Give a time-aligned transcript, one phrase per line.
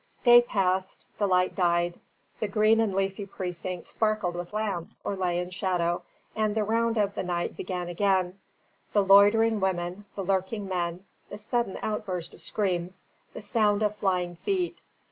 [0.23, 1.99] Day passed, the light died,
[2.39, 6.01] the green and leafy precinct sparkled with lamps or lay in shadow,
[6.35, 8.39] and the round of the night began again,
[8.93, 13.03] the loitering women, the lurking men, the sudden outburst of screams,
[13.35, 14.79] the sound of flying feet.